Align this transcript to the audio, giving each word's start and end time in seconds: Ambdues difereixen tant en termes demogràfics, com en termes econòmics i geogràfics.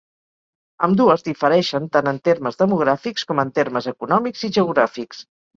Ambdues 0.87 1.25
difereixen 1.27 1.85
tant 1.97 2.09
en 2.13 2.21
termes 2.29 2.59
demogràfics, 2.63 3.29
com 3.33 3.45
en 3.45 3.55
termes 3.61 3.93
econòmics 3.95 4.49
i 4.49 4.55
geogràfics. 4.59 5.25